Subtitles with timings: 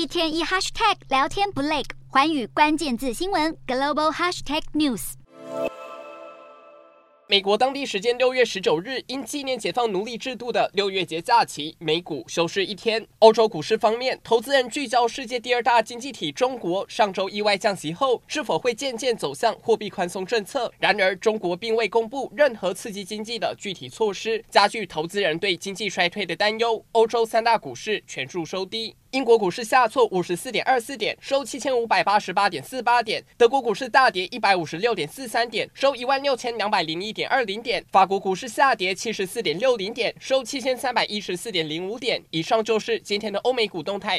[0.00, 5.12] 一天一 hashtag 聊天不累，寰宇关键字新闻 global hashtag news。
[7.28, 13.06] 美国当地时间六月十九日，因纪念解放奴隶制度的六月节假期，美股休市一天。
[13.18, 20.72] 欧洲股市方面，投资人聚焦世界第二大经济体中国上周意外降息后，是否会渐渐走向货币宽松政策？
[20.78, 26.82] 然而，中国并未公布任何刺激经济的具体措施，加剧投资人对经济衰退的担忧。
[26.92, 28.96] 欧洲三大股市全数收低。
[29.12, 42.22] 英国股市下挫五十四点二四点，收七千五百八十八点四八点；德国股市大跌一百五十六点四三点，收一万六千两百零一点二零点；法国股市下跌七十四点六零点，收七千三百一十四点零五点。
[42.30, 44.16] 以上就是今天的欧美股动态，